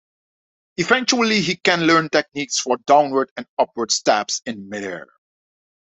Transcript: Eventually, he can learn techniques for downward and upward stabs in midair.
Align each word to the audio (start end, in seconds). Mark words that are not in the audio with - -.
Eventually, 0.77 1.41
he 1.41 1.57
can 1.57 1.81
learn 1.81 2.09
techniques 2.09 2.57
for 2.59 2.77
downward 2.87 3.31
and 3.37 3.45
upward 3.59 3.91
stabs 3.91 4.41
in 4.47 4.67
midair. 4.67 5.05